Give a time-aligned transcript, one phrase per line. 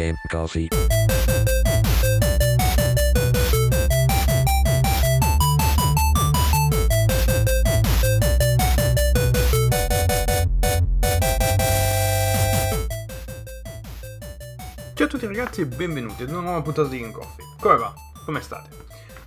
[0.00, 0.68] Game Coffee.
[14.94, 17.44] Ciao a tutti ragazzi e benvenuti ad una nuova puntata di Game Coffee.
[17.60, 17.92] Come va?
[18.24, 18.70] Come state?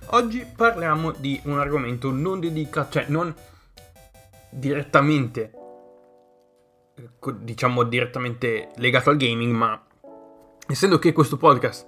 [0.06, 3.32] Oggi parliamo di un argomento non dedicato, cioè non
[4.50, 5.52] direttamente,
[6.96, 9.83] eh, diciamo direttamente legato al gaming, ma
[10.66, 11.86] essendo che questo podcast,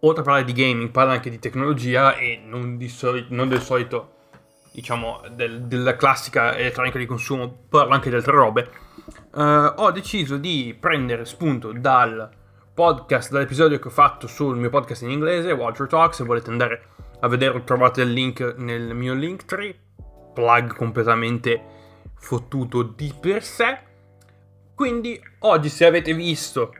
[0.00, 3.60] oltre a parlare di gaming, parla anche di tecnologia e non, di soli- non del
[3.60, 4.14] solito,
[4.72, 8.70] diciamo, del- della classica elettronica di consumo, parla anche di altre robe,
[9.34, 12.30] eh, ho deciso di prendere spunto dal
[12.74, 16.82] podcast, dall'episodio che ho fatto sul mio podcast in inglese, Walter Talk, se volete andare
[17.20, 19.76] a vederlo trovate il link nel mio link tree,
[20.32, 21.60] plug completamente
[22.14, 23.78] fottuto di per sé.
[24.74, 26.72] Quindi oggi se avete visto,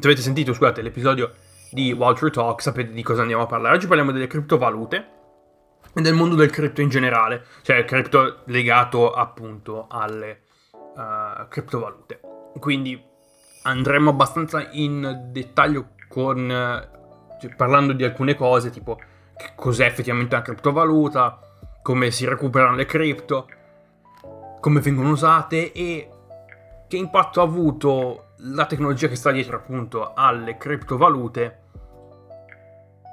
[0.00, 1.32] se avete sentito, scusate, l'episodio
[1.70, 3.76] di Walter Talk, sapete di cosa andiamo a parlare.
[3.76, 5.08] Oggi parliamo delle criptovalute
[5.94, 10.42] e del mondo del cripto in generale, cioè il cripto legato appunto alle
[10.72, 12.20] uh, criptovalute.
[12.58, 13.00] Quindi
[13.62, 16.48] andremo abbastanza in dettaglio con
[17.40, 18.96] cioè, parlando di alcune cose, tipo
[19.36, 21.38] che cos'è effettivamente una criptovaluta,
[21.82, 23.48] come si recuperano le cripto,
[24.60, 26.08] come vengono usate e
[26.94, 31.62] che impatto ha avuto la tecnologia che sta dietro appunto alle criptovalute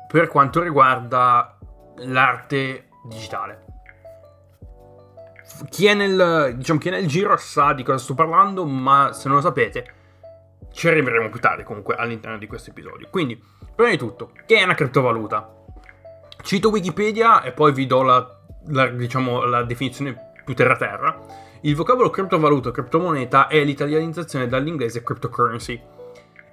[0.07, 1.57] per quanto riguarda
[1.97, 3.65] l'arte digitale.
[5.69, 9.27] Chi è, nel, diciamo, chi è nel giro sa di cosa sto parlando, ma se
[9.27, 9.93] non lo sapete,
[10.71, 13.07] ci arriveremo più tardi comunque all'interno di questo episodio.
[13.09, 13.41] Quindi,
[13.75, 15.53] prima di tutto, che è una criptovaluta?
[16.43, 21.49] Cito Wikipedia e poi vi do la, la, diciamo, la definizione più terra-terra.
[21.63, 25.79] Il vocabolo criptovaluta o criptomoneta è l'italianizzazione dall'inglese cryptocurrency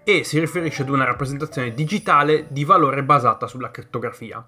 [0.05, 4.47] e si riferisce ad una rappresentazione digitale di valore basata sulla crittografia.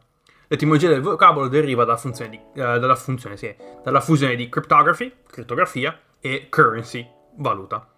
[0.48, 5.10] L'etimologia del vocabolo deriva dalla funzione, di, uh, dalla, funzione sì, dalla fusione di cryptography,
[5.26, 7.88] crittografia, e currency, valuta.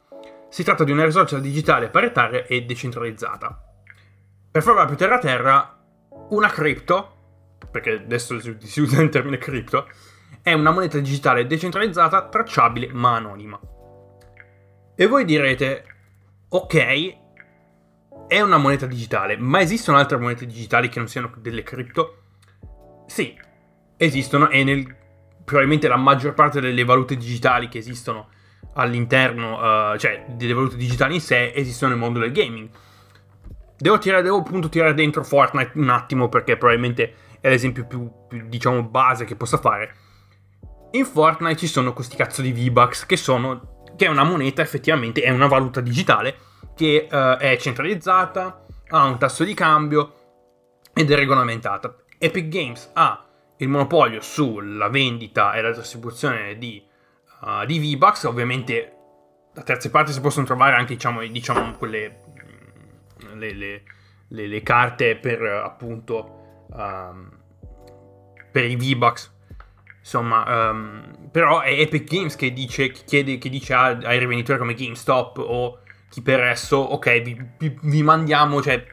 [0.48, 3.60] Si tratta di una risorsa digitale paritaria e decentralizzata.
[4.52, 5.82] Per farla più terra-terra,
[6.28, 9.88] una cripto, perché adesso si usa il termine cripto,
[10.42, 13.58] è una moneta digitale decentralizzata, tracciabile ma anonima.
[14.94, 15.84] E voi direte,
[16.48, 17.16] ok,
[18.26, 22.22] è una moneta digitale, ma esistono altre monete digitali che non siano delle cripto?
[23.06, 23.38] Sì,
[23.96, 24.96] esistono e nel,
[25.44, 28.28] probabilmente la maggior parte delle valute digitali che esistono
[28.74, 32.68] all'interno, uh, cioè delle valute digitali in sé, esistono nel mondo del gaming.
[33.76, 38.46] Devo, tirare, devo appunto tirare dentro Fortnite un attimo perché probabilmente è l'esempio più, più,
[38.48, 39.94] diciamo, base che possa fare.
[40.94, 45.22] In Fortnite ci sono questi cazzo di V-Bucks che sono, che è una moneta effettivamente,
[45.22, 46.36] è una valuta digitale
[46.74, 50.14] che uh, è centralizzata, ha un tasso di cambio
[50.92, 51.96] ed è regolamentata.
[52.18, 53.26] Epic Games ha
[53.56, 56.84] il monopolio sulla vendita e la distribuzione di,
[57.40, 58.96] uh, di V-Bucks, ovviamente
[59.54, 62.20] da terze parti si possono trovare anche diciamo, diciamo quelle
[63.32, 63.82] le, le,
[64.28, 67.30] le, le, carte per appunto um,
[68.50, 69.31] per i V-Bucks
[70.02, 74.74] insomma um, però è Epic Games che dice, che chiede, che dice ai rivenditori come
[74.74, 75.78] GameStop o
[76.10, 78.84] chi per esso ok vi, vi, vi mandiamo cioè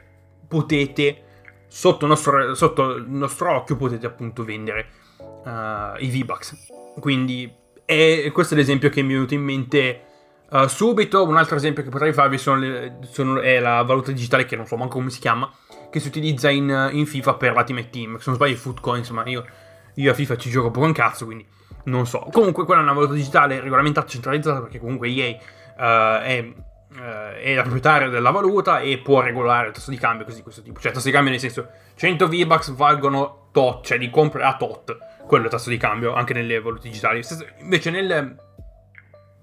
[0.48, 1.24] potete
[1.70, 4.88] sotto nostro, sotto il nostro occhio potete appunto vendere
[5.18, 6.66] uh, i V-Bucks.
[6.98, 7.50] Quindi
[7.84, 10.02] è, questo è l'esempio che mi è venuto in mente
[10.50, 11.24] uh, subito.
[11.24, 14.66] Un altro esempio che potrei farvi sono le, sono, è la valuta digitale che non
[14.66, 15.48] so manco come si chiama,
[15.90, 18.16] che si utilizza in, in FIFA per l'Ultimate Team.
[18.16, 19.46] Se non sbaglio i Food Coins, ma io,
[19.94, 21.46] io a FIFA ci gioco poco un cazzo, quindi
[21.84, 22.28] non so.
[22.32, 25.36] Comunque quella è una valuta digitale regolamentata, centralizzata, perché comunque EA
[25.76, 26.52] uh, è
[26.90, 30.60] Uh, è la proprietaria della valuta e può regolare il tasso di cambio così questo
[30.60, 30.80] tipo.
[30.80, 34.56] Cioè, il tasso di cambio nel senso 100 V-Bucks valgono tot, cioè di compra a
[34.56, 34.98] tot.
[35.24, 37.22] Quello è il tasso di cambio anche nelle valute digitali.
[37.60, 38.34] Invece nelle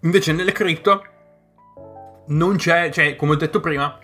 [0.01, 1.03] invece nelle cripto
[2.27, 3.97] non c'è, cioè, come ho detto prima,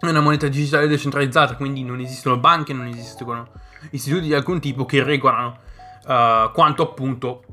[0.00, 3.48] è una moneta digitale decentralizzata, quindi non esistono banche, non esistono
[3.90, 5.58] istituti di alcun tipo che regolano
[6.06, 7.44] uh, quanto appunto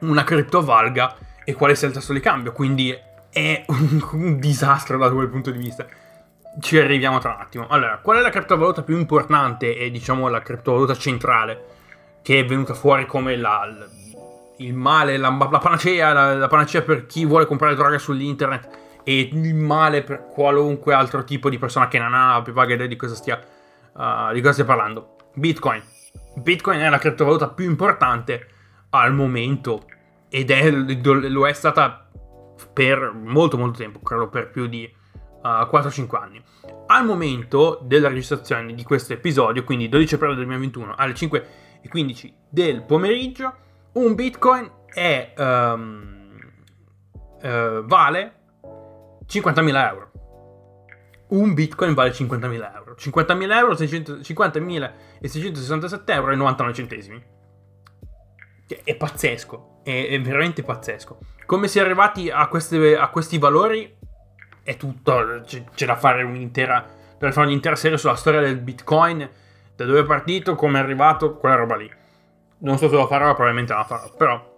[0.00, 2.52] una cripto valga e quale sia il tasso di cambio.
[2.52, 2.94] Quindi
[3.30, 5.86] è un, un, disastro da quel punto di vista.
[6.60, 7.66] Ci arriviamo tra un attimo.
[7.68, 11.72] Allora, qual è la criptovaluta più importante e diciamo la criptovaluta centrale
[12.22, 13.68] che è venuta fuori come la,
[14.58, 19.28] il male, la, la panacea, la, la, panacea per chi vuole comprare droga sull'internet e
[19.32, 22.86] il male per qualunque altro tipo di persona che non ha la più vaga idea
[22.86, 23.38] di cosa stia,
[23.92, 25.16] uh, di cosa stia parlando.
[25.34, 25.82] Bitcoin.
[26.36, 28.48] Bitcoin è la criptovaluta più importante
[28.90, 29.84] al momento
[30.28, 32.08] ed è, lo è stata
[32.72, 34.92] per molto molto tempo, credo per più di
[35.42, 36.42] 4-5 anni.
[36.86, 43.54] Al momento della registrazione di questo episodio, quindi 12 aprile 2021 alle 5.15 del pomeriggio,
[43.92, 46.40] un bitcoin è, um,
[47.42, 48.38] uh, vale
[49.28, 50.10] 50.000 euro.
[51.28, 52.94] Un bitcoin vale 50.000 euro.
[52.98, 57.24] 50.000 euro, 50.667 euro e 99 centesimi.
[58.66, 61.18] Che è pazzesco, è, è, veramente pazzesco.
[61.46, 63.96] Come si è arrivati a, queste, a questi valori
[64.62, 66.86] è tutto, c'è, c'è da fare un'intera,
[67.18, 69.28] da fare un'intera serie sulla storia del bitcoin,
[69.74, 71.90] da dove è partito, come è arrivato, quella roba lì.
[72.58, 74.52] Non so se lo farò, probabilmente la farò, però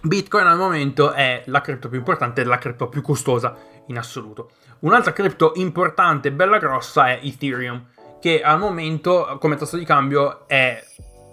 [0.00, 3.56] Bitcoin al momento è la cripto più importante la cripto più costosa
[3.88, 4.50] in assoluto.
[4.80, 7.84] Un'altra cripto importante, bella grossa, è Ethereum,
[8.20, 10.82] che al momento come tasso di cambio è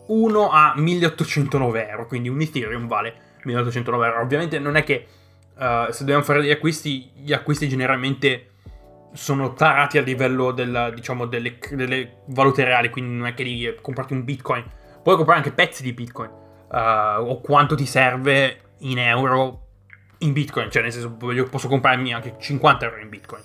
[0.08, 3.14] 1 a 1809 euro, quindi un Ethereum vale
[3.44, 4.22] 1809 euro.
[4.22, 5.08] Ovviamente non è che
[5.56, 8.50] uh, se dobbiamo fare degli acquisti, gli acquisti generalmente
[9.14, 13.76] sono tarati a livello del, diciamo, delle, delle, valute reali, quindi non è che devi
[13.82, 14.64] comprarti un Bitcoin,
[15.02, 19.65] puoi comprare anche pezzi di Bitcoin, uh, o quanto ti serve in euro
[20.20, 23.44] in Bitcoin, cioè nel senso io posso comprarmi anche 50 euro in Bitcoin.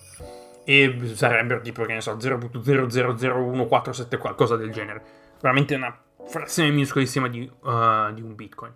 [0.64, 5.02] E sarebbero tipo che ne so 0.0001474 qualcosa del genere.
[5.40, 5.96] Veramente una
[6.26, 8.72] frazione minuscolissima di, uh, di un Bitcoin.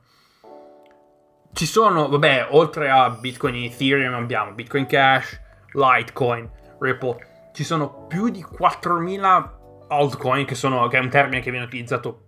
[1.53, 5.41] Ci sono vabbè oltre a Bitcoin e Ethereum abbiamo Bitcoin Cash
[5.73, 6.51] Litecoin
[6.81, 7.51] Ripple.
[7.53, 9.59] Ci sono più di 4000
[9.89, 12.21] altcoin che sono che è un termine che viene utilizzato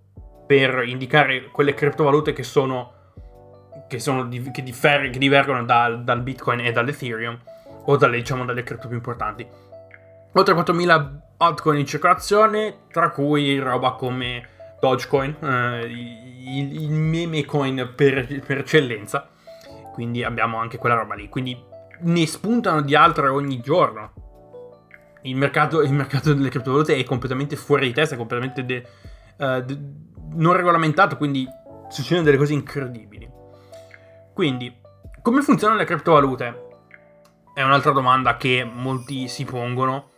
[0.47, 2.95] per indicare quelle criptovalute che sono
[3.88, 7.38] che, sono, che, differ- che divergono dal, dal, Bitcoin e dall'Ethereum,
[7.85, 9.47] o dalle, diciamo, dalle cripto più importanti.
[10.33, 14.49] Oltre 4.000 altcoin in circolazione, tra cui roba come
[14.81, 19.29] Dogecoin, eh, il, il, meme coin per, per eccellenza.
[19.93, 21.29] Quindi abbiamo anche quella roba lì.
[21.29, 21.59] Quindi
[22.00, 24.12] ne spuntano di altre ogni giorno.
[25.23, 28.87] Il mercato, il mercato delle criptovalute è completamente fuori di testa, è completamente de,
[29.39, 29.79] uh, de,
[30.35, 31.49] non regolamentato, quindi
[31.89, 33.29] succedono delle cose incredibili.
[34.37, 34.71] Quindi,
[35.23, 36.67] come funzionano le criptovalute?
[37.55, 40.11] È un'altra domanda che molti si pongono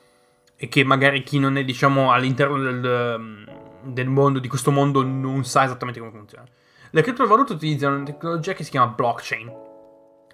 [0.57, 3.47] e che magari chi non è, diciamo, all'interno del,
[3.81, 6.45] del mondo, di questo mondo, non sa esattamente come funziona.
[6.91, 9.53] Le criptovalute utilizzano una tecnologia che si chiama blockchain,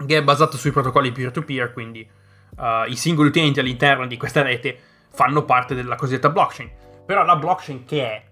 [0.06, 2.08] che è basata sui protocolli peer-to-peer, quindi
[2.56, 4.78] uh, i singoli utenti all'interno di questa rete
[5.10, 6.70] fanno parte della cosiddetta blockchain.
[7.04, 8.24] Però la blockchain che è?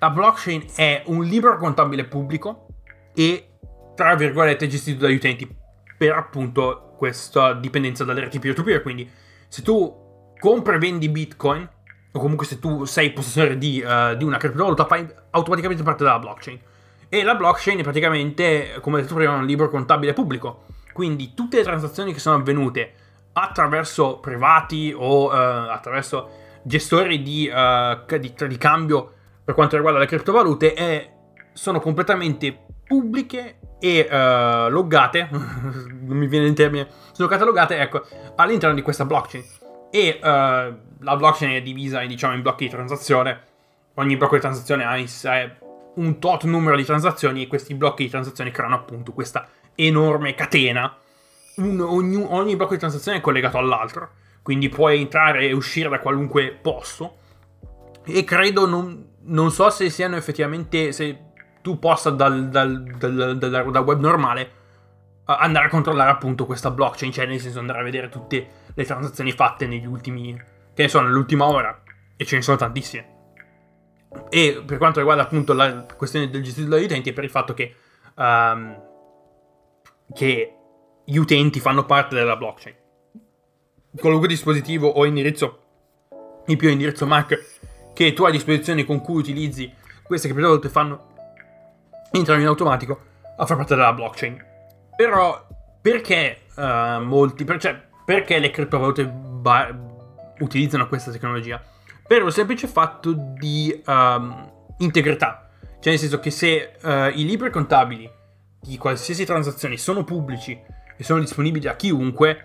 [0.00, 2.66] La blockchain è un libro contabile pubblico
[3.14, 3.46] e
[4.02, 5.48] tra virgolette, gestito dagli utenti
[5.96, 8.82] per appunto questa dipendenza dalle reti peer-to-peer.
[8.82, 9.08] Quindi
[9.48, 11.68] se tu compri e vendi Bitcoin,
[12.10, 16.18] o comunque se tu sei possessore di, uh, di una criptovaluta, fai automaticamente parte della
[16.18, 16.60] blockchain.
[17.08, 20.64] E la blockchain è praticamente, come detto prima, un libro contabile pubblico.
[20.92, 22.94] Quindi tutte le transazioni che sono avvenute
[23.34, 29.12] attraverso privati o uh, attraverso gestori di, uh, di, di, cambio
[29.44, 31.12] per quanto riguarda le criptovalute è,
[31.52, 38.02] sono completamente pubbliche e uh, loggate, non mi viene in termine, sono loggate, ecco,
[38.36, 39.42] all'interno di questa blockchain.
[39.90, 43.40] E uh, la blockchain è divisa diciamo, in blocchi di transazione.
[43.94, 45.56] Ogni blocco di transazione ha in sé
[45.94, 50.94] un tot numero di transazioni e questi blocchi di transazione creano appunto questa enorme catena.
[51.56, 54.10] Un, ogni, ogni blocco di transazione è collegato all'altro,
[54.42, 57.16] quindi puoi entrare e uscire da qualunque posto.
[58.04, 61.31] E credo, non, non so se siano effettivamente, se
[61.62, 64.60] tu possa dal, dal, dal, dal web normale
[65.24, 69.32] andare a controllare appunto questa blockchain, cioè nel senso andare a vedere tutte le transazioni
[69.32, 70.34] fatte negli ultimi,
[70.74, 71.82] che ne so, nell'ultima ora,
[72.16, 73.10] e ce ne sono tantissime.
[74.28, 77.54] E per quanto riguarda appunto la questione del gestito dagli utenti, è per il fatto
[77.54, 77.74] che,
[78.16, 78.82] um,
[80.12, 80.56] che
[81.04, 82.76] gli utenti fanno parte della blockchain.
[83.96, 85.58] Qualunque dispositivo o indirizzo
[86.46, 91.11] IP o indirizzo MAC che tu hai a disposizione con cui utilizzi queste criptovalute fanno
[92.18, 93.00] entrano in automatico
[93.36, 94.44] a far parte della blockchain.
[94.96, 95.46] Però
[95.80, 99.74] perché uh, molti, per, cioè, perché le criptovalute ba-
[100.38, 101.60] utilizzano questa tecnologia?
[102.06, 105.48] Per il semplice fatto di um, integrità.
[105.80, 106.88] Cioè nel senso che se uh,
[107.18, 108.08] i libri contabili
[108.60, 110.60] di qualsiasi transazione sono pubblici
[110.96, 112.44] e sono disponibili a chiunque,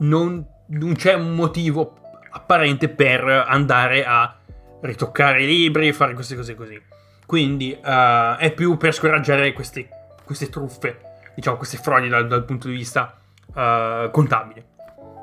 [0.00, 1.94] non, non c'è un motivo
[2.30, 4.36] apparente per andare a
[4.82, 6.80] ritoccare i libri fare queste cose così.
[7.28, 9.86] Quindi uh, è più per scoraggiare queste,
[10.24, 11.00] queste truffe,
[11.34, 13.18] diciamo queste frodi dal, dal punto di vista
[13.48, 14.64] uh, contabile.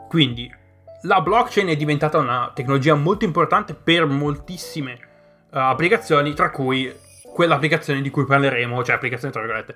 [0.07, 0.53] Quindi
[1.01, 4.99] la blockchain è diventata una tecnologia molto importante per moltissime
[5.49, 6.95] uh, applicazioni, tra cui
[7.33, 9.75] quell'applicazione di cui parleremo, cioè applicazione tra virgolette,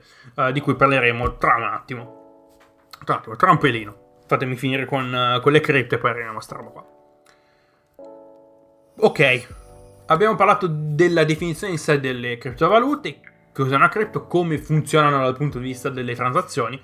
[0.53, 2.57] di cui parleremo tra un attimo.
[3.03, 3.97] Tra un attimo, tra un pelino.
[4.27, 6.85] fatemi finire con, uh, con le cripto e poi arriviamo a questa roba qua.
[8.99, 9.47] Ok,
[10.09, 13.19] abbiamo parlato della definizione in sé delle criptovalute,
[13.53, 16.79] cos'è una cripto, come funzionano dal punto di vista delle transazioni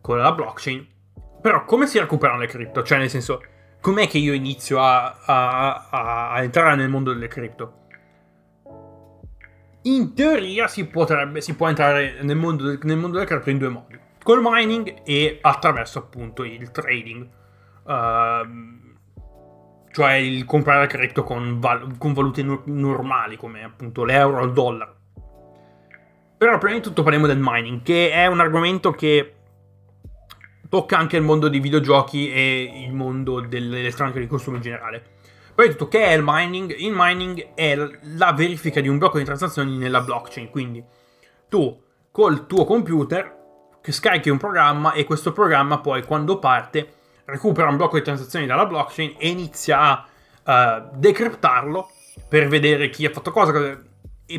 [0.00, 0.86] con la blockchain.
[1.40, 2.82] Però come si recuperano le cripto?
[2.82, 3.42] Cioè nel senso,
[3.80, 7.84] com'è che io inizio a, a, a, a entrare nel mondo delle cripto?
[9.82, 13.68] In teoria si, potrebbe, si può entrare nel mondo, nel mondo delle cripto in due
[13.68, 17.28] modi col mining e attraverso appunto il trading.
[17.84, 18.85] Uh,
[19.96, 24.52] cioè il comprare cripto con, val- con valute no- normali come appunto l'euro o il
[24.52, 24.94] dollaro.
[26.36, 29.34] Però prima di tutto parliamo del mining, che è un argomento che
[30.68, 35.02] tocca anche il mondo dei videogiochi e il mondo dell'elettronica di consumo in generale.
[35.54, 36.76] Prima di tutto, che è il mining?
[36.76, 37.74] Il mining è
[38.18, 40.84] la verifica di un blocco di transazioni nella blockchain, quindi
[41.48, 41.74] tu
[42.10, 43.34] col tuo computer
[43.80, 46.95] scarichi un programma e questo programma poi quando parte
[47.26, 50.04] recupera un blocco di transazioni dalla blockchain e inizia
[50.42, 51.90] a uh, decriptarlo
[52.28, 53.52] per vedere chi ha fatto cosa.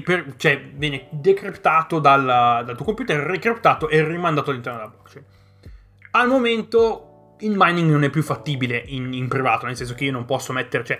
[0.03, 2.25] Per, cioè viene decriptato dal,
[2.65, 5.25] dal tuo computer, ricriptato e rimandato all'interno della blockchain.
[6.11, 10.11] Al momento il mining non è più fattibile in, in privato, nel senso che io
[10.11, 10.99] non posso mettere, cioè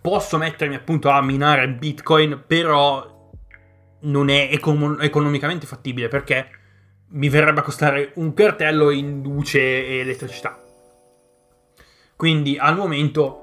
[0.00, 3.30] posso mettermi appunto a minare Bitcoin, però
[4.00, 6.48] non è econ- economicamente fattibile perché
[7.08, 10.60] mi verrebbe a costare un cartello in luce e elettricità.
[12.16, 13.42] Quindi al momento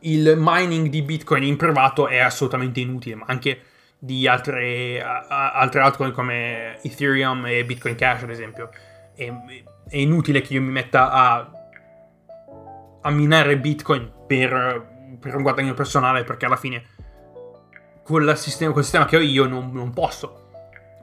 [0.00, 3.62] il mining di Bitcoin in privato è assolutamente inutile, ma anche
[3.98, 8.70] di altre, altre altcoin come Ethereum e Bitcoin Cash, ad esempio.
[9.14, 9.32] È,
[9.88, 11.50] è inutile che io mi metta a,
[13.00, 16.84] a minare Bitcoin per, per, un guadagno personale, perché alla fine
[18.04, 20.50] con il sistema, sistema che ho io non, non posso.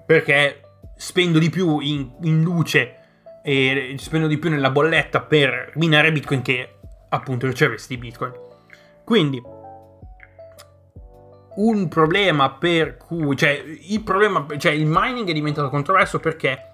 [0.06, 0.62] Perché
[0.96, 3.00] spendo di più in, in luce
[3.44, 6.75] e spendo di più nella bolletta per minare bitcoin che
[7.16, 8.34] appunto ricevesti bitcoin.
[9.04, 9.42] Quindi
[11.56, 16.72] un problema per cui cioè il problema cioè il mining è diventato controverso perché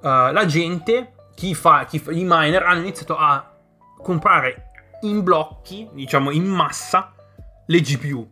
[0.00, 3.56] uh, la gente chi fa, chi fa i miner hanno iniziato a
[4.02, 4.64] comprare
[5.02, 7.14] in blocchi diciamo in massa
[7.66, 8.28] le GPU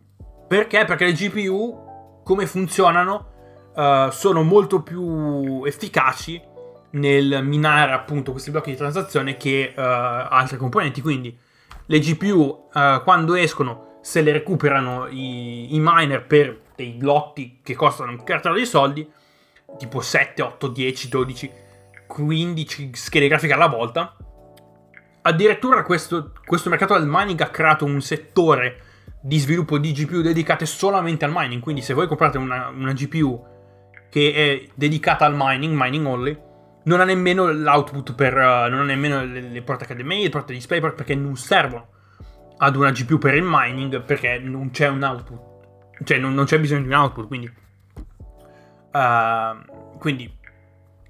[0.47, 6.41] perché perché le GPU come funzionano uh, sono molto più efficaci
[6.91, 11.01] nel minare appunto questi blocchi di transazione che uh, altre componenti.
[11.01, 11.37] Quindi
[11.85, 17.59] le GPU uh, eh, quando escono se le recuperano i, i, miner per dei lotti
[17.63, 19.09] che costano un cartello di soldi,
[19.77, 21.51] tipo 7, 8, 10, 12,
[22.07, 24.15] 15 schede grafiche alla volta.
[25.21, 28.83] Addirittura questo, questo mercato del mining ha creato un settore
[29.21, 31.61] di sviluppo di GPU dedicate solamente al mining.
[31.61, 33.45] Quindi se voi comprate una, una GPU
[34.09, 36.39] che è dedicata al mining, mining only,
[36.83, 38.33] non ha nemmeno l'output per...
[38.33, 41.87] Uh, non ha nemmeno le, le porte HDMI, le porte DisplayPort perché non servono
[42.57, 46.03] ad una GPU per il mining perché non c'è un output.
[46.03, 47.51] Cioè non, non c'è bisogno di un output, quindi...
[48.91, 50.31] Uh, quindi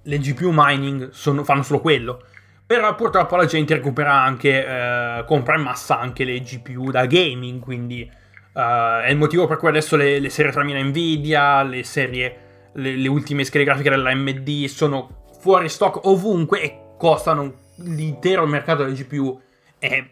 [0.02, 2.24] le GPU mining sono, fanno solo quello.
[2.66, 7.60] Però purtroppo la gente recupera anche, uh, compra in massa anche le GPU da gaming,
[7.60, 8.08] quindi
[8.54, 12.96] uh, è il motivo per cui adesso le, le serie 3000 Nvidia, le serie le,
[12.96, 19.42] le ultime schede grafiche dell'AMD sono fuori stock ovunque e costano l'intero mercato delle GPU
[19.78, 20.06] è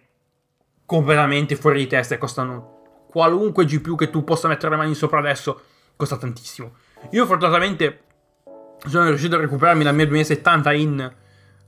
[0.85, 5.19] completamente fuori di testa e costano qualunque GPU che tu possa mettere le mani sopra
[5.19, 5.61] adesso
[5.95, 6.71] costa tantissimo.
[7.11, 8.03] Io fortunatamente
[8.85, 11.13] sono riuscito a recuperarmi la mia 2070 in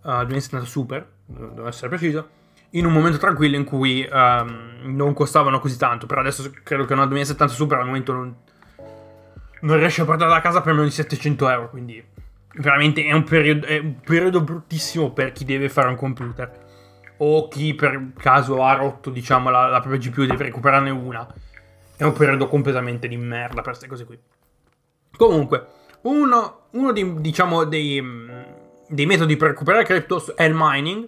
[0.04, 2.30] uh, 2070 Super, devo essere preciso,
[2.72, 6.94] in un momento tranquillo in cui um, non costavano così tanto, però adesso credo che
[6.94, 8.36] una 2070 Super al momento non,
[9.62, 11.70] non riesce a portarla a casa per meno di 700 euro.
[11.70, 12.04] Quindi
[12.56, 16.68] veramente è un, periodo, è un periodo bruttissimo per chi deve fare un computer.
[17.18, 21.28] O chi per caso ha rotto, diciamo, la, la propria GPU e deve recuperarne una.
[21.98, 24.18] È un periodo completamente di merda per queste cose qui.
[25.18, 25.68] Comunque,
[26.04, 28.02] uno, uno di, diciamo, dei,
[28.88, 31.08] dei metodi per recuperare cryptos è il mining.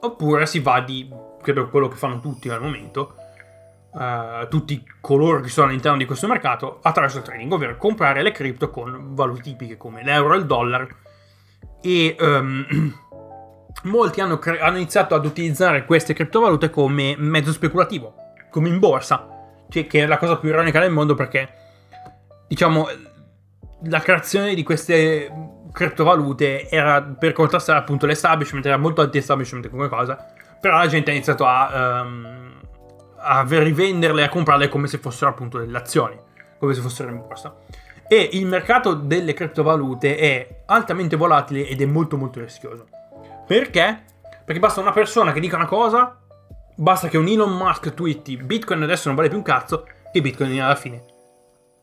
[0.00, 1.08] Oppure si va di,
[1.42, 3.14] credo quello che fanno tutti al momento,
[3.92, 8.32] uh, tutti coloro che sono all'interno di questo mercato attraverso il trading, ovvero comprare le
[8.32, 10.88] cripto con valute tipiche come l'euro e il dollaro.
[11.80, 12.66] E um,
[13.84, 18.14] molti hanno, cre- hanno iniziato ad utilizzare queste criptovalute come mezzo speculativo,
[18.50, 19.28] come in borsa,
[19.68, 21.48] cioè, che è la cosa più ironica del mondo perché,
[22.48, 22.86] diciamo,
[23.84, 25.30] la creazione di queste
[25.72, 30.18] criptovalute era per contrastare appunto l'establishment, era molto anti-establishment come cosa,
[30.60, 32.51] però la gente ha iniziato a um,
[33.22, 36.18] a rivenderle e a comprarle come se fossero appunto delle azioni,
[36.58, 37.54] come se fossero in borsa.
[38.08, 42.88] E il mercato delle criptovalute è altamente volatile ed è molto molto rischioso.
[43.46, 44.04] Perché?
[44.44, 46.18] Perché basta una persona che dica una cosa,
[46.74, 50.60] basta che un Elon Musk twitti Bitcoin adesso non vale più un cazzo, e Bitcoin
[50.60, 51.02] alla fine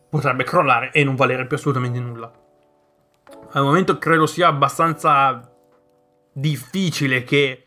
[0.09, 2.31] potrebbe crollare e non valere più assolutamente nulla.
[3.51, 5.51] Al momento credo sia abbastanza
[6.31, 7.65] difficile che,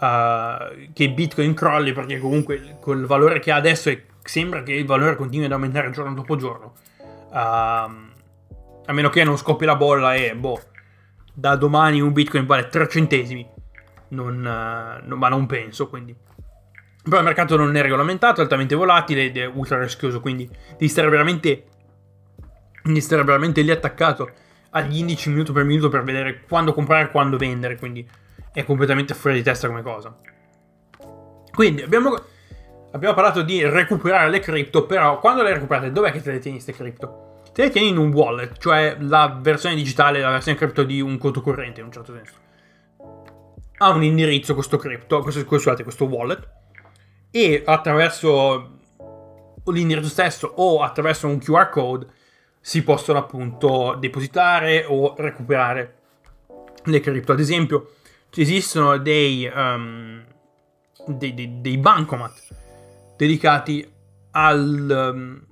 [0.00, 3.90] uh, che Bitcoin crolli perché comunque col valore che ha adesso
[4.22, 6.74] sembra che il valore continui ad aumentare giorno dopo giorno.
[7.30, 8.08] Uh,
[8.86, 10.60] a meno che non scoppi la bolla e boh,
[11.32, 13.48] da domani un Bitcoin vale 3 centesimi.
[14.08, 16.14] Non, uh, non, ma non penso, quindi.
[17.02, 20.88] Però il mercato non è regolamentato, è altamente volatile ed è ultra rischioso, quindi devi
[20.88, 21.64] stare veramente,
[22.82, 24.30] devi stare veramente lì attaccato
[24.70, 28.06] agli indici minuto per minuto per vedere quando comprare e quando vendere, quindi
[28.52, 30.14] è completamente fuori di testa come cosa.
[31.52, 32.14] Quindi abbiamo,
[32.92, 36.62] abbiamo parlato di recuperare le cripto, però quando le recuperate dov'è che te le tieni
[36.62, 37.42] queste cripto?
[37.52, 41.18] Te le tieni in un wallet, cioè la versione digitale, la versione cripto di un
[41.18, 42.34] conto corrente in un certo senso.
[43.78, 46.48] Ha un indirizzo questo cripto, questo, scusate, questo wallet,
[47.30, 48.78] e attraverso
[49.66, 52.06] l'indirizzo stesso o attraverso un QR code
[52.60, 55.94] si possono appunto depositare o recuperare
[56.84, 57.32] le cripto.
[57.32, 57.92] Ad esempio,
[58.36, 60.24] esistono dei, um,
[61.06, 63.88] dei, dei, dei, bancomat dedicati
[64.32, 65.46] al, um,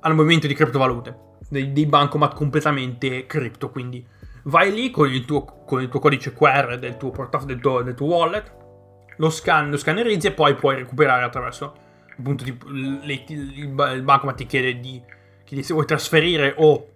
[0.00, 1.16] al movimento di criptovalute,
[1.48, 4.04] dei, dei bancomat completamente cripto, quindi
[4.44, 7.82] vai lì con il tuo, con il tuo codice QR del tuo portafoglio, del tuo,
[7.82, 8.54] del tuo wallet,
[9.16, 11.82] lo, scan, lo scannerizzi e poi puoi recuperare attraverso
[12.16, 15.02] appunto tipo, le, il, bancomat ti chiede di
[15.46, 16.88] quindi se vuoi trasferire o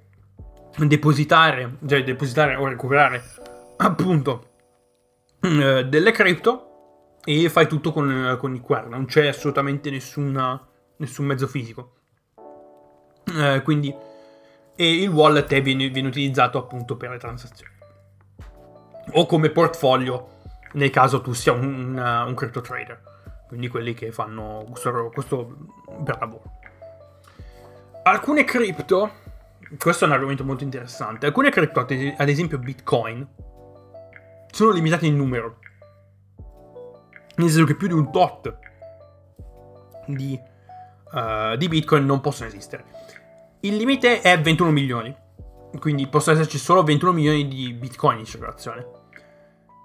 [0.78, 3.22] depositare, cioè depositare o recuperare
[3.76, 4.46] appunto
[5.40, 10.66] eh, delle cripto e fai tutto con, con il QR, non c'è assolutamente nessuna,
[10.96, 11.94] nessun mezzo fisico.
[13.34, 13.94] Eh, quindi
[14.74, 17.72] e il wallet viene, viene, utilizzato appunto per le transazioni
[19.12, 20.36] o come portfolio
[20.74, 23.02] nel caso tu sia un, un crypto trader
[23.48, 25.56] quindi quelli che fanno questo, questo
[26.04, 26.58] per lavoro
[28.10, 29.10] alcune cripto,
[29.78, 33.26] questo è un argomento molto interessante, alcune cripto, ad esempio Bitcoin,
[34.50, 35.58] sono limitate in numero.
[37.36, 38.58] Nel senso che più di un tot
[40.06, 40.38] di,
[41.12, 42.84] uh, di Bitcoin non possono esistere.
[43.60, 45.14] Il limite è 21 milioni,
[45.78, 48.86] quindi possono esserci solo 21 milioni di Bitcoin in circolazione.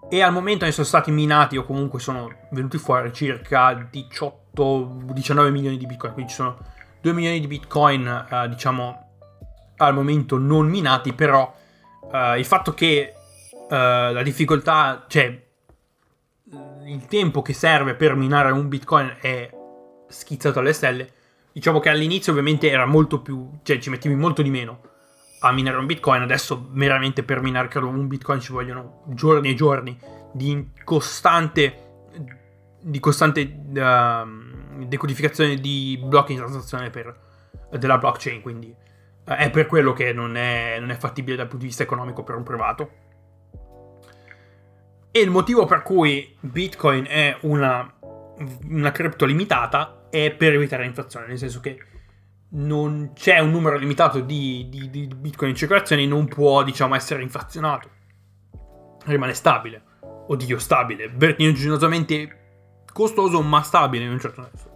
[0.10, 5.78] E al momento ne sono stati minati o comunque sono venuti fuori circa 18-19 milioni
[5.78, 6.58] di Bitcoin, quindi ci sono
[7.04, 9.10] 2 milioni di bitcoin, eh, diciamo,
[9.78, 11.54] al momento non minati, però
[12.12, 13.14] eh, il fatto che
[13.78, 15.42] la difficoltà, cioè
[16.86, 19.50] il tempo che serve per minare un bitcoin è
[20.08, 21.12] schizzato alle stelle,
[21.52, 24.82] diciamo che all'inizio ovviamente era molto più, cioè ci mettevi molto di meno
[25.40, 30.00] a minare un bitcoin, adesso meramente per minare un bitcoin ci vogliono giorni e giorni
[30.32, 31.84] di costante
[32.84, 37.18] di costante uh, decodificazione di blocchi di transazione per,
[37.78, 41.62] della blockchain, quindi uh, è per quello che non è, non è, fattibile dal punto
[41.62, 42.92] di vista economico per un privato.
[45.16, 47.88] E il motivo per cui Bitcoin è una,
[48.68, 51.78] una cripto limitata è per evitare l'inflazione, nel senso che
[52.54, 57.22] non c'è un numero limitato di, di, di Bitcoin in circolazione, non può diciamo essere
[57.22, 57.90] inflazionato,
[59.06, 59.84] rimane stabile.
[60.30, 64.72] Oddio, stabile, vertiginosamente costoso ma stabile in un certo senso.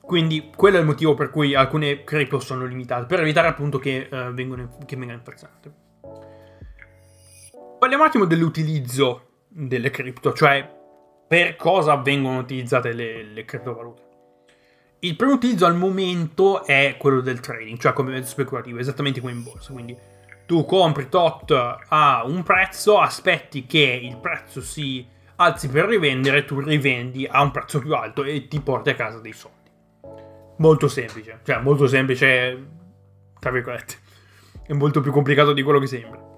[0.00, 4.08] Quindi quello è il motivo per cui alcune cripto sono limitate, per evitare appunto che,
[4.10, 5.83] uh, vengono, che vengano inflazionate.
[7.84, 10.66] Parliamo un attimo dell'utilizzo delle cripto, cioè
[11.28, 14.02] per cosa vengono utilizzate le, le criptovalute.
[15.00, 19.32] Il primo utilizzo al momento è quello del trading, cioè come mezzo speculativo, esattamente come
[19.32, 19.74] in borsa.
[19.74, 19.94] Quindi
[20.46, 26.60] tu compri tot a un prezzo, aspetti che il prezzo si alzi per rivendere, tu
[26.60, 29.70] rivendi a un prezzo più alto e ti porti a casa dei soldi.
[30.56, 32.66] Molto semplice, cioè molto semplice,
[33.38, 33.94] tra virgolette.
[34.68, 36.32] È molto più complicato di quello che sembra.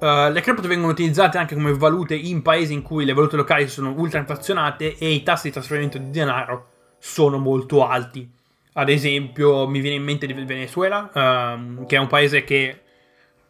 [0.00, 3.66] Uh, le cripto vengono utilizzate anche come valute in paesi in cui le valute locali
[3.66, 8.30] sono ultra inflazionate e i tassi di trasferimento di denaro sono molto alti.
[8.74, 12.80] Ad esempio, mi viene in mente il Venezuela, um, che è un paese che,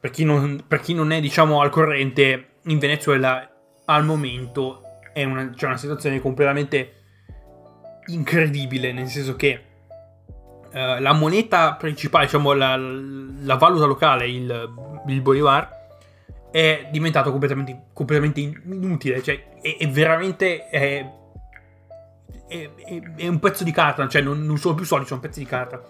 [0.01, 3.47] per chi, non, per chi non è diciamo al corrente, in Venezuela
[3.85, 4.83] al momento
[5.13, 6.95] è una, c'è una situazione completamente
[8.07, 9.63] incredibile, nel senso che
[10.73, 14.73] uh, la moneta principale, diciamo la, la valuta locale, il,
[15.09, 15.78] il, Bolivar,
[16.51, 20.69] è diventato completamente, completamente inutile, cioè è, è veramente...
[20.69, 21.17] È,
[22.49, 22.71] è,
[23.17, 25.83] è, un pezzo di carta, cioè non, non sono più soldi, sono pezzi di carta.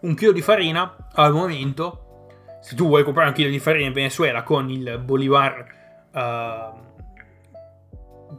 [0.00, 2.26] Un chilo di farina al momento,
[2.60, 5.66] se tu vuoi comprare un chilo di farina in Venezuela con il Bolivar
[6.12, 6.90] uh,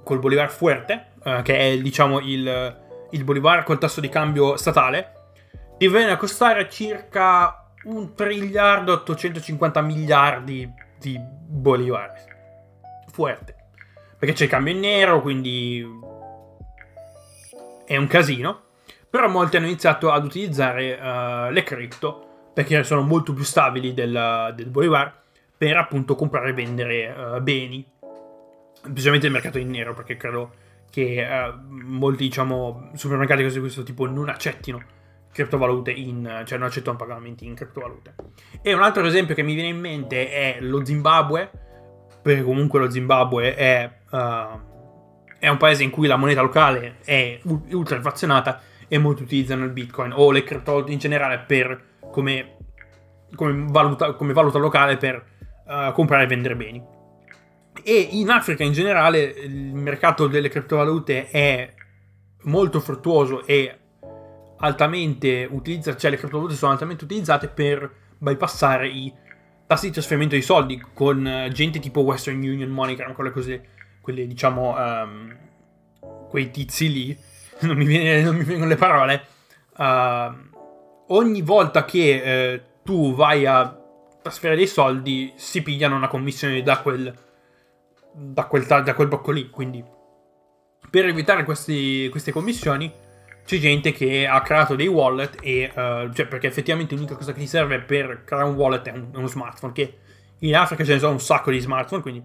[0.03, 2.77] col Bolivar Fuerte, uh, che è diciamo il,
[3.09, 5.11] il Bolivar col tasso di cambio statale,
[5.77, 10.71] ti viene a costare circa un triliardo 850 miliardi
[11.03, 12.13] di Bolivar
[13.11, 13.55] Fuerte.
[14.17, 15.85] Perché c'è il cambio in nero, quindi
[17.85, 18.61] è un casino.
[19.09, 24.53] Però molti hanno iniziato ad utilizzare uh, le cripto perché sono molto più stabili del,
[24.55, 25.21] del Bolivar
[25.55, 27.85] per appunto comprare e vendere uh, beni,
[28.81, 30.53] specialmente nel mercato in nero, perché credo
[30.89, 34.81] che uh, molti diciamo supermercati cose di questo tipo non accettino
[35.33, 38.15] criptovalute in, cioè non accettano pagamenti in criptovalute.
[38.61, 41.49] E un altro esempio che mi viene in mente è lo Zimbabwe,
[42.21, 44.59] perché comunque lo Zimbabwe è, uh,
[45.39, 47.41] è un paese in cui la moneta locale è
[47.71, 52.57] ultra inflazionata e molti utilizzano il bitcoin o le criptovalute in generale per, come,
[53.35, 55.25] come, valuta, come valuta locale per
[55.65, 56.83] uh, comprare e vendere beni.
[57.83, 61.73] E in Africa in generale il mercato delle criptovalute è
[62.43, 63.79] molto fruttuoso e
[64.63, 69.13] altamente utilizzato, cioè le criptovalute sono altamente utilizzate per bypassare i
[69.67, 73.67] tassi di trasferimento di soldi con eh, gente tipo Western Union, MoneyGram, quelle cose,
[74.01, 75.37] quelle diciamo, um,
[76.29, 77.17] quei tizi lì,
[77.61, 79.25] non mi, viene, non mi vengono le parole,
[79.77, 83.77] uh, ogni volta che uh, tu vai a
[84.21, 87.13] trasferire dei soldi si pigliano una commissione da quel,
[88.13, 89.83] da quel, da quel blocco lì, quindi.
[90.89, 92.91] Per evitare questi, queste commissioni
[93.45, 97.39] c'è gente che ha creato dei wallet e uh, cioè perché effettivamente l'unica cosa che
[97.39, 99.97] ti serve per creare un wallet è, un, è uno smartphone che
[100.39, 102.23] in Africa ce ne sono un sacco di smartphone quindi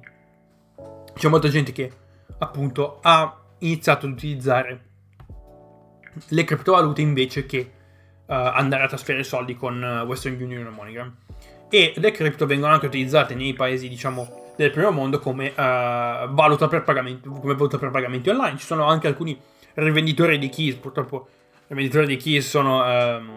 [1.14, 1.90] c'è molta gente che
[2.38, 4.80] appunto ha iniziato ad utilizzare
[6.28, 7.58] le criptovalute invece che
[8.26, 11.16] uh, andare a trasferire soldi con uh, Western Union o MoneyGram
[11.68, 16.82] e le cripto vengono anche utilizzate nei paesi diciamo del primo mondo come, valuta per
[16.82, 18.56] pagamenti, come valuta per pagamenti online.
[18.56, 19.38] Ci sono anche alcuni
[19.74, 20.74] rivenditori di keys.
[20.74, 23.30] Purtroppo i rivenditori di keys sono, ehm,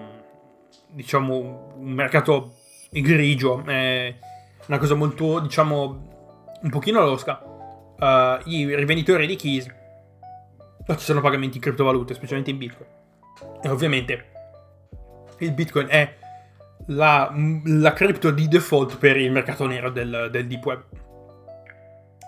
[0.89, 2.55] diciamo, un mercato
[2.91, 4.15] grigio, è
[4.67, 7.41] una cosa molto, diciamo, un pochino losca.
[7.43, 12.89] Uh, I rivenditori di keys ci sono pagamenti in criptovalute, specialmente in Bitcoin.
[13.61, 14.25] E ovviamente
[15.39, 16.17] il Bitcoin è
[16.87, 17.31] la,
[17.65, 20.83] la cripto di default per il mercato nero del, del deep web.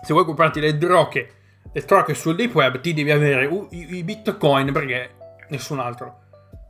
[0.02, 1.32] Se vuoi comprarti le droche
[1.72, 5.10] le troche sul deep web ti devi avere i, i bitcoin perché
[5.48, 6.20] nessun altro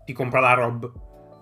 [0.04, 0.90] ti compra la roba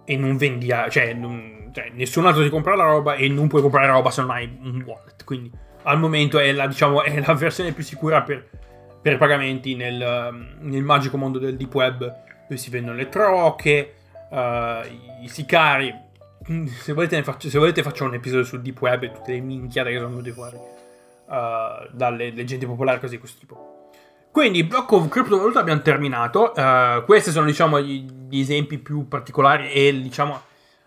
[0.04, 3.62] e non vendi, cioè, non, cioè, nessun altro ti compra la roba e non puoi
[3.62, 5.24] comprare roba se non hai un wallet.
[5.24, 5.50] Quindi
[5.84, 8.48] al momento è la, diciamo, è la versione più sicura per,
[9.00, 13.94] per pagamenti nel, nel, magico mondo del deep web dove si vendono le troche,
[14.30, 15.94] uh, i sicari.
[16.66, 19.90] Se volete, faccio, se volete faccio un episodio sul deep web e tutte le minchiate
[19.90, 20.58] che sono venute fuori
[21.26, 23.90] uh, dalle leggende popolari così di questo tipo.
[24.32, 26.52] Quindi, blocco of criptovaluta abbiamo terminato.
[26.56, 30.40] Uh, questi sono, diciamo, gli, gli, esempi più particolari e, diciamo,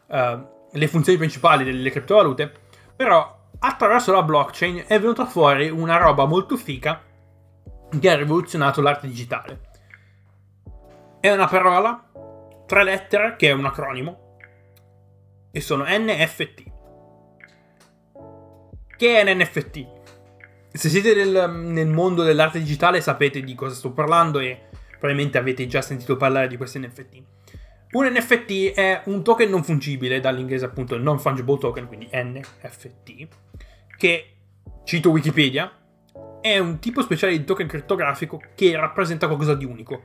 [0.07, 2.51] uh, le funzioni principali delle criptovalute.
[2.95, 7.01] Però, attraverso la blockchain è venuta fuori una roba molto fica
[7.99, 9.59] che ha rivoluzionato l'arte digitale.
[11.19, 12.03] È una parola,
[12.65, 14.37] tre lettere, che è un acronimo,
[15.51, 16.63] e sono NFT.
[18.97, 19.94] Che è un NFT?
[20.75, 25.67] Se siete nel, nel, mondo dell'arte digitale sapete di cosa sto parlando e probabilmente avete
[25.67, 27.23] già sentito parlare di questi NFT.
[27.91, 33.27] Un NFT è un token non fungibile, dall'inglese appunto non fungible token, quindi NFT,
[33.97, 34.33] che,
[34.83, 35.71] cito Wikipedia,
[36.41, 40.03] è un tipo speciale di token criptografico che rappresenta qualcosa di unico.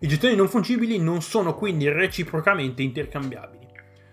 [0.00, 3.68] I gettoni non fungibili non sono quindi reciprocamente intercambiabili.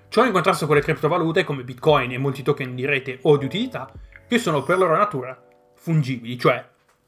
[0.09, 3.45] Ciò in contrasto con le criptovalute come Bitcoin e molti token di rete o di
[3.45, 3.91] utilità,
[4.27, 5.41] che sono per loro natura
[5.87, 6.65] fungibili, cioè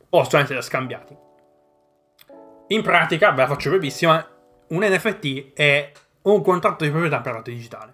[0.07, 1.13] possono essere scambiati.
[2.67, 4.25] In pratica, ve la faccio brevissima,
[4.69, 7.93] un NFT è un contratto di proprietà per l'arte digitale.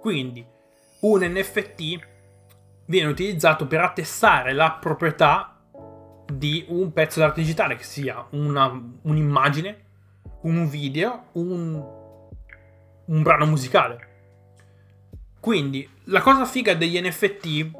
[0.00, 0.44] Quindi
[1.00, 2.06] un NFT
[2.86, 5.60] viene utilizzato per attestare la proprietà
[6.32, 9.84] di un pezzo d'arte digitale, che sia una, un'immagine,
[10.42, 11.74] un video, un,
[13.04, 14.12] un brano musicale.
[15.38, 17.70] Quindi la cosa figa degli NFT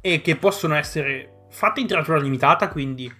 [0.00, 3.12] è che possono essere fatta in tiratura limitata, quindi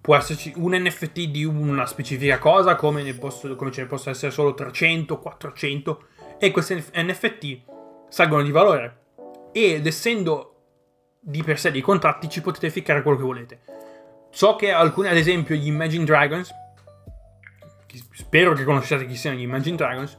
[0.00, 4.30] può esserci un NFT di una specifica cosa, come, posso, come ce ne possono essere
[4.30, 6.04] solo 300, 400,
[6.38, 7.62] e questi NFT
[8.08, 9.00] salgono di valore.
[9.52, 10.54] Ed essendo
[11.20, 13.60] di per sé dei contratti, ci potete ficcare quello che volete.
[14.30, 16.50] So che alcuni, ad esempio, gli Imagine Dragons,
[18.12, 20.18] spero che conosciate chi siano gli Imagine Dragons,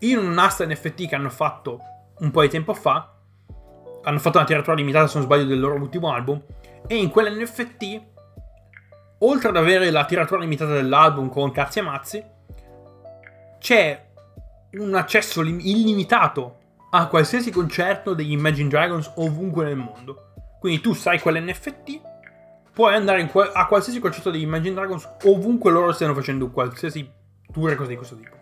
[0.00, 1.80] in un'asta NFT che hanno fatto
[2.18, 3.14] un po' di tempo fa,
[4.02, 6.42] hanno fatto una tiratura limitata, se non sbaglio, del loro ultimo album,
[6.86, 8.00] e in quell'NFT
[9.18, 12.24] oltre ad avere la tiratura limitata dell'album con cazzi e mazzi,
[13.58, 14.06] c'è
[14.72, 16.56] un accesso lim- illimitato
[16.90, 20.26] a qualsiasi concerto degli Imagine Dragons ovunque nel mondo.
[20.60, 22.00] Quindi tu sai quell'NFT,
[22.72, 27.10] puoi andare qua- a qualsiasi concerto degli Imagine Dragons ovunque loro stiano facendo qualsiasi
[27.52, 28.36] tour e cose di questo tipo.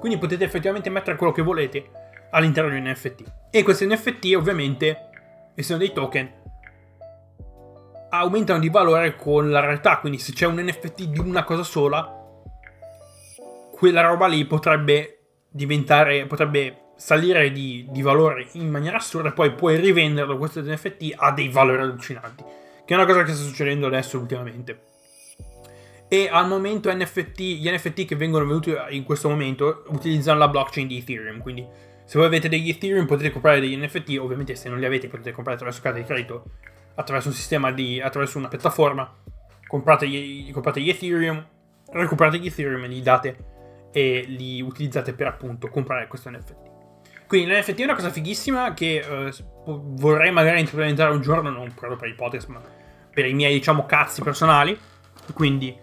[0.00, 1.90] Quindi potete effettivamente mettere quello che volete
[2.30, 3.22] all'interno di un NFT.
[3.50, 5.10] E questi NFT ovviamente,
[5.54, 6.37] essendo dei token,
[8.10, 9.98] aumentano di valore con la realtà.
[9.98, 12.14] Quindi se c'è un NFT di una cosa sola,
[13.70, 15.18] quella roba lì potrebbe
[15.48, 21.14] diventare, potrebbe salire di, di valore in maniera assurda e poi puoi rivenderlo questo NFT
[21.16, 22.44] a dei valori allucinanti.
[22.84, 24.86] Che è una cosa che sta succedendo adesso ultimamente.
[26.08, 30.86] E al momento NFT, gli NFT che vengono venduti in questo momento utilizzano la blockchain
[30.86, 31.42] di Ethereum.
[31.42, 31.66] Quindi
[32.04, 35.32] se voi avete degli Ethereum potete comprare degli NFT, ovviamente se non li avete potete
[35.32, 36.44] comprare attraverso carta di credito,
[36.98, 39.10] attraverso un sistema di, attraverso una piattaforma.
[39.66, 41.44] Comprate gli, comprate gli Ethereum,
[41.92, 43.36] recuperate gli Ethereum e li date
[43.92, 46.54] e li utilizzate per appunto comprare questo NFT.
[47.26, 49.32] Quindi l'NFT è una cosa fighissima che eh,
[49.64, 52.60] vorrei magari implementare un giorno, non proprio per i podcast, ma
[53.12, 54.78] per i miei, diciamo, cazzi personali.
[55.34, 55.76] Quindi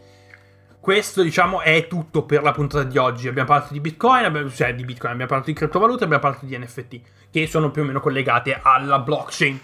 [0.80, 3.28] questo, diciamo, è tutto per la puntata di oggi.
[3.28, 6.58] Abbiamo parlato di Bitcoin, abbiamo, cioè di Bitcoin, abbiamo parlato di criptovalute, abbiamo parlato di
[6.58, 9.60] NFT, che sono più o meno collegate alla blockchain.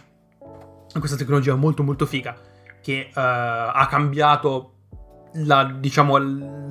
[1.00, 2.38] Questa tecnologia molto molto figa
[2.82, 4.74] che uh, ha cambiato
[5.34, 6.18] la, diciamo,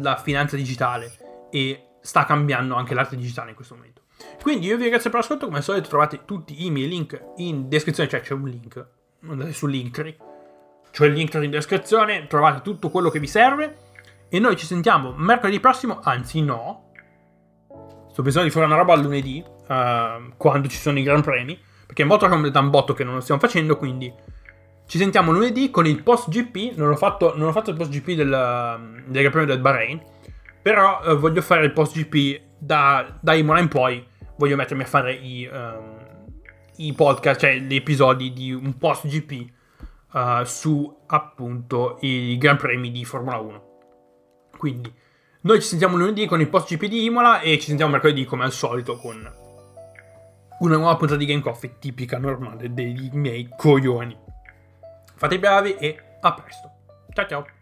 [0.00, 4.02] la finanza digitale e sta cambiando anche l'arte digitale in questo momento.
[4.42, 7.68] Quindi io vi ringrazio per l'ascolto, come al solito trovate tutti i miei link in
[7.68, 8.87] descrizione, cioè c'è un link,
[9.26, 10.16] andate su Linktree,
[10.90, 13.76] c'è il link in descrizione, trovate tutto quello che vi serve
[14.28, 16.90] e noi ci sentiamo mercoledì prossimo, anzi no,
[18.11, 21.59] sto pensando di fare una roba lunedì, uh, quando ci sono i Gran Premi,
[21.90, 24.14] perché è molto da un botto che non lo stiamo facendo, quindi
[24.87, 27.90] ci sentiamo lunedì con il post GP, non ho fatto, non ho fatto il post
[27.90, 30.00] GP del, del Gran Premio del Bahrain,
[30.62, 34.87] però uh, voglio fare il post GP da, da Imola in poi voglio mettermi a
[34.87, 35.96] fare i, um,
[36.76, 39.50] i podcast, cioè gli episodi di un post GP
[40.12, 43.64] uh, eh, su appunto i Gran Premi di Formula 1.
[44.57, 44.94] Quindi
[45.40, 48.44] noi ci sentiamo lunedì con il post GP di Imola e ci sentiamo mercoledì come
[48.44, 49.39] al solito con
[50.61, 54.16] una nuova puntata di Game Coffee tipica normale dei miei coglioni.
[55.14, 56.70] Fate i bravi e a presto.
[57.12, 57.60] Ciao ciao.